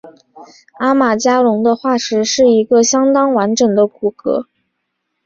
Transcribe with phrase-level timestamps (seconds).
[0.79, 4.47] 阿马加龙的化石是一个相当完整的骨骼。